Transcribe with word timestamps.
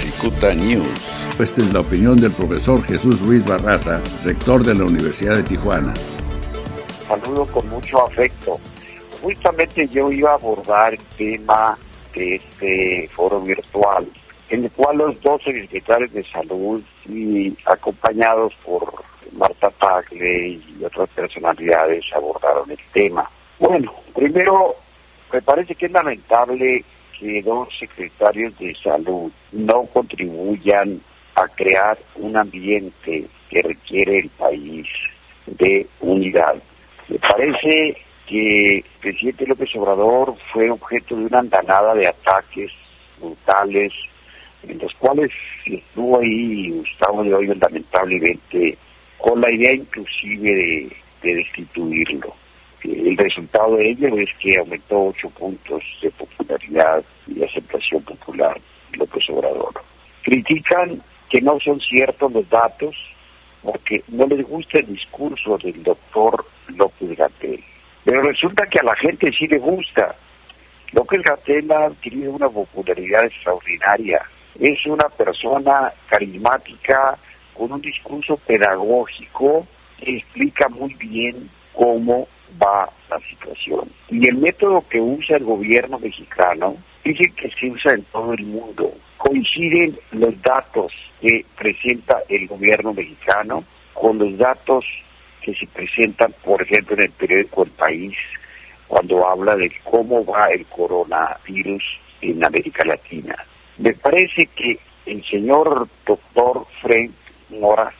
Cicuta 0.00 0.54
News. 0.54 1.28
Esta 1.38 1.60
es 1.60 1.74
la 1.74 1.80
opinión 1.80 2.16
del 2.16 2.32
profesor 2.32 2.82
Jesús 2.84 3.20
Ruiz 3.20 3.44
Barraza, 3.44 4.00
rector 4.24 4.64
de 4.64 4.74
la 4.74 4.84
Universidad 4.84 5.36
de 5.36 5.42
Tijuana. 5.42 5.92
Saludo 7.06 7.44
con 7.44 7.68
mucho 7.68 8.06
afecto. 8.06 8.58
Justamente 9.20 9.86
yo 9.88 10.10
iba 10.10 10.30
a 10.30 10.34
abordar 10.36 10.94
el 10.94 11.00
tema 11.18 11.76
de 12.14 12.36
este 12.36 13.10
foro 13.14 13.42
virtual, 13.42 14.08
en 14.48 14.64
el 14.64 14.70
cual 14.70 14.96
los 14.96 15.20
dos 15.20 15.42
secretarios 15.42 16.10
de 16.14 16.24
salud 16.24 16.82
y 17.06 17.54
acompañados 17.66 18.54
por 18.64 19.04
Marta 19.32 19.70
Tagle 19.70 20.48
y 20.48 20.82
otras 20.82 21.10
personalidades 21.10 22.06
abordaron 22.16 22.70
el 22.70 22.80
tema. 22.94 23.30
Bueno, 23.58 23.92
primero, 24.14 24.76
me 25.30 25.42
parece 25.42 25.74
que 25.74 25.86
es 25.86 25.92
lamentable 25.92 26.86
que 27.20 27.42
dos 27.42 27.68
secretarios 27.78 28.58
de 28.58 28.74
salud 28.76 29.30
no 29.52 29.82
contribuyan 29.92 30.98
a 31.34 31.46
crear 31.48 31.98
un 32.16 32.34
ambiente 32.34 33.26
que 33.50 33.62
requiere 33.62 34.20
el 34.20 34.30
país 34.30 34.86
de 35.46 35.86
unidad. 36.00 36.54
Me 37.08 37.18
parece 37.18 37.96
que 38.26 38.76
el 38.76 38.84
presidente 39.00 39.46
López 39.46 39.68
Obrador 39.76 40.34
fue 40.50 40.70
objeto 40.70 41.14
de 41.14 41.26
una 41.26 41.40
andanada 41.40 41.94
de 41.94 42.08
ataques 42.08 42.72
brutales, 43.20 43.92
en 44.66 44.78
los 44.78 44.94
cuales 44.94 45.30
estuvo 45.66 46.20
ahí 46.20 46.70
Gustavo 46.70 47.22
de 47.22 47.34
hoy 47.34 47.46
lamentablemente 47.48 48.78
con 49.18 49.40
la 49.42 49.50
idea 49.50 49.74
inclusive 49.74 50.90
de 51.22 51.34
destituirlo. 51.34 52.34
El 52.84 53.16
resultado 53.16 53.76
de 53.76 53.90
ello 53.90 54.16
es 54.18 54.30
que 54.38 54.58
aumentó 54.58 55.06
ocho 55.08 55.28
puntos 55.30 55.82
de 56.00 56.10
popularidad 56.10 57.04
y 57.26 57.42
aceptación 57.42 58.02
popular 58.02 58.58
López 58.92 59.28
Obrador. 59.30 59.74
Critican 60.22 61.02
que 61.28 61.40
no 61.40 61.58
son 61.60 61.80
ciertos 61.80 62.32
los 62.32 62.48
datos 62.48 62.96
porque 63.62 64.02
no 64.08 64.26
les 64.26 64.46
gusta 64.46 64.78
el 64.78 64.86
discurso 64.86 65.58
del 65.58 65.82
doctor 65.82 66.44
López 66.68 67.16
Gatel. 67.16 67.62
Pero 68.04 68.22
resulta 68.22 68.66
que 68.66 68.78
a 68.78 68.84
la 68.84 68.96
gente 68.96 69.30
sí 69.32 69.46
le 69.46 69.58
gusta. 69.58 70.14
López 70.92 71.22
Gatel 71.22 71.70
ha 71.70 71.84
adquirido 71.86 72.32
una 72.32 72.48
popularidad 72.48 73.24
extraordinaria. 73.24 74.22
Es 74.58 74.84
una 74.86 75.08
persona 75.08 75.92
carismática 76.08 77.16
con 77.54 77.72
un 77.72 77.80
discurso 77.80 78.36
pedagógico 78.38 79.66
que 79.98 80.16
explica 80.16 80.68
muy 80.68 80.94
bien 80.94 81.50
cómo 81.74 82.26
va 82.62 82.88
la 83.08 83.18
situación. 83.20 83.90
Y 84.08 84.28
el 84.28 84.36
método 84.36 84.84
que 84.88 85.00
usa 85.00 85.36
el 85.36 85.44
gobierno 85.44 85.98
mexicano 85.98 86.76
dice 87.04 87.32
que 87.36 87.50
se 87.50 87.70
usa 87.70 87.94
en 87.94 88.02
todo 88.04 88.32
el 88.32 88.44
mundo. 88.44 88.92
Coinciden 89.16 89.98
los 90.12 90.40
datos 90.42 90.92
que 91.20 91.44
presenta 91.56 92.22
el 92.28 92.46
gobierno 92.46 92.94
mexicano 92.94 93.64
con 93.92 94.18
los 94.18 94.36
datos 94.38 94.84
que 95.42 95.54
se 95.54 95.66
presentan, 95.66 96.34
por 96.44 96.62
ejemplo, 96.62 96.96
en 96.96 97.02
el 97.02 97.10
periódico 97.10 97.62
El 97.64 97.70
País, 97.70 98.16
cuando 98.86 99.26
habla 99.26 99.56
de 99.56 99.72
cómo 99.84 100.24
va 100.24 100.48
el 100.48 100.66
coronavirus 100.66 101.82
en 102.20 102.44
América 102.44 102.84
Latina. 102.84 103.36
Me 103.78 103.92
parece 103.94 104.46
que 104.46 104.78
el 105.06 105.24
señor 105.24 105.88
doctor 106.06 106.66
Frank 106.82 107.10
Mora 107.50 107.92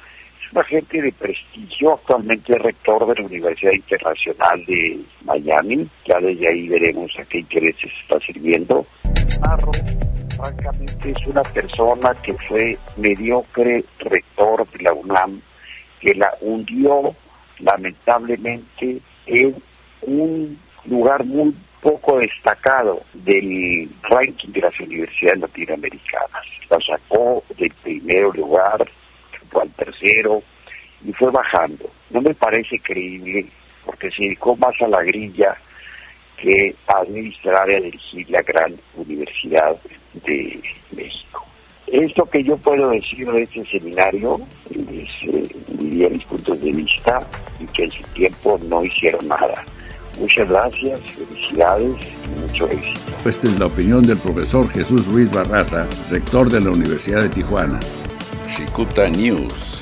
es 0.51 0.53
un 0.53 0.59
agente 0.61 1.01
de 1.01 1.12
prestigio, 1.12 1.95
actualmente 1.95 2.59
rector 2.59 3.06
de 3.06 3.20
la 3.20 3.27
Universidad 3.27 3.73
Internacional 3.73 4.65
de 4.67 5.01
Miami, 5.25 5.89
ya 6.06 6.19
desde 6.20 6.48
ahí 6.48 6.69
veremos 6.69 7.12
a 7.19 7.25
qué 7.25 7.39
intereses 7.39 7.91
está 8.03 8.19
sirviendo. 8.20 8.84
Narro, 9.41 9.71
francamente, 10.37 11.11
es 11.11 11.27
una 11.27 11.43
persona 11.43 12.15
que 12.23 12.34
fue 12.48 12.77
mediocre 12.97 13.84
rector 14.01 14.69
de 14.71 14.83
la 14.83 14.93
UNAM, 14.93 15.41
que 16.01 16.15
la 16.15 16.33
hundió 16.41 17.15
lamentablemente 17.61 18.98
en 19.27 19.55
un 20.03 20.59
lugar 20.87 21.25
muy 21.25 21.55
poco 21.81 22.19
destacado 22.19 23.03
del 23.15 23.88
ranking 24.03 24.49
de 24.49 24.61
las 24.61 24.81
universidades 24.81 25.41
latinoamericanas. 25.41 26.47
La 26.69 26.78
sacó 26.81 27.43
del 27.56 27.72
primer 27.82 28.37
lugar, 28.37 28.87
tercero 29.85 30.43
y 31.05 31.13
fue 31.13 31.31
bajando. 31.31 31.91
No 32.11 32.21
me 32.21 32.35
parece 32.35 32.79
creíble 32.79 33.47
porque 33.85 34.11
se 34.11 34.25
dedicó 34.25 34.57
más 34.57 34.75
a 34.83 34.89
la 34.89 35.03
grilla 35.03 35.57
que 36.37 36.75
a 36.87 37.01
administrar 37.01 37.71
y 37.71 37.75
a 37.75 37.81
dirigir 37.81 38.31
la 38.31 38.43
gran 38.43 38.75
universidad 38.97 39.77
de 40.25 40.61
México. 40.97 41.45
Esto 41.87 42.25
que 42.27 42.43
yo 42.43 42.57
puedo 42.57 42.91
decir 42.91 43.31
de 43.31 43.43
este 43.43 43.65
seminario 43.65 44.39
es 44.71 45.29
eh, 45.29 45.49
mis 45.79 46.25
puntos 46.25 46.61
de 46.61 46.71
vista 46.71 47.21
y 47.59 47.67
que 47.67 47.85
en 47.85 47.91
su 47.91 48.03
tiempo 48.15 48.59
no 48.69 48.85
hicieron 48.85 49.27
nada. 49.27 49.65
Muchas 50.19 50.49
gracias, 50.49 51.01
felicidades 51.01 51.95
y 52.27 52.41
mucho 52.41 52.67
éxito. 52.67 53.12
Esta 53.25 53.47
es 53.49 53.59
la 53.59 53.67
opinión 53.67 54.03
del 54.03 54.19
profesor 54.19 54.69
Jesús 54.71 55.07
Ruiz 55.09 55.31
Barraza, 55.31 55.89
rector 56.11 56.51
de 56.51 56.61
la 56.61 56.71
Universidad 56.71 57.23
de 57.23 57.29
Tijuana. 57.31 57.81
Cicuta 58.50 59.06
News. 59.09 59.80